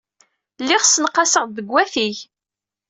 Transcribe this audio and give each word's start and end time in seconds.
Lliɣ 0.63 0.81
ssenqaseɣ-d 0.85 1.51
deg 1.57 1.67
watig. 1.71 2.17